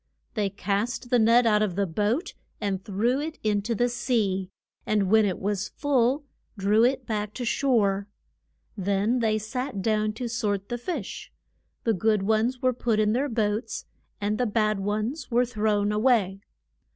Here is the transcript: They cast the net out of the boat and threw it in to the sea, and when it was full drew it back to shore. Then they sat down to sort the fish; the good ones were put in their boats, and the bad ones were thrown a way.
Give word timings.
They 0.33 0.49
cast 0.49 1.11
the 1.11 1.19
net 1.19 1.45
out 1.45 1.61
of 1.61 1.75
the 1.75 1.85
boat 1.85 2.33
and 2.59 2.83
threw 2.83 3.19
it 3.21 3.37
in 3.43 3.61
to 3.61 3.75
the 3.75 3.87
sea, 3.87 4.49
and 4.83 5.11
when 5.11 5.25
it 5.25 5.37
was 5.37 5.69
full 5.69 6.23
drew 6.57 6.83
it 6.83 7.05
back 7.05 7.35
to 7.35 7.45
shore. 7.45 8.07
Then 8.75 9.19
they 9.19 9.37
sat 9.37 9.83
down 9.83 10.13
to 10.13 10.27
sort 10.27 10.69
the 10.69 10.79
fish; 10.79 11.31
the 11.83 11.93
good 11.93 12.23
ones 12.23 12.63
were 12.63 12.73
put 12.73 12.99
in 12.99 13.13
their 13.13 13.29
boats, 13.29 13.85
and 14.19 14.39
the 14.39 14.47
bad 14.47 14.79
ones 14.79 15.29
were 15.29 15.45
thrown 15.45 15.91
a 15.91 15.99
way. 15.99 16.39